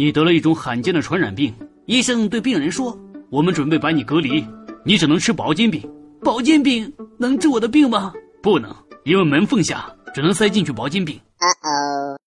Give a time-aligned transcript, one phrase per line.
[0.00, 1.52] 你得了一种罕见的传染病，
[1.84, 4.42] 医生对病人说：“我们准备把你隔离，
[4.82, 5.86] 你只能吃薄煎饼。
[6.22, 8.10] 薄煎饼能治我的病吗？
[8.42, 8.74] 不能，
[9.04, 12.19] 因为门缝下只能塞进去薄煎饼。”哦。